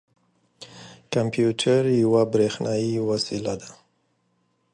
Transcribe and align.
کمپیوټر 1.13 1.81
یوه 2.03 2.21
بریښنايې 2.31 2.95
وسیله 3.09 3.53
ده. 3.61 3.69